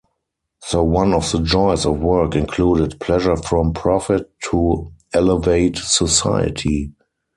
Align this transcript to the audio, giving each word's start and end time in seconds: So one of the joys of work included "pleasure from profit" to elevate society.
So 0.63 0.81
one 0.83 1.13
of 1.13 1.31
the 1.31 1.41
joys 1.43 1.85
of 1.85 1.99
work 1.99 2.35
included 2.35 2.99
"pleasure 2.99 3.37
from 3.37 3.71
profit" 3.73 4.31
to 4.49 4.91
elevate 5.13 5.77
society. 5.77 6.91